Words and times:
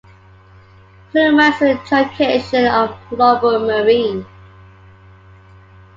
Glomar 1.13 1.53
is 1.53 1.61
a 1.61 1.75
truncation 1.87 2.67
of 2.73 2.97
Global 3.11 3.59
Marine. 3.59 4.25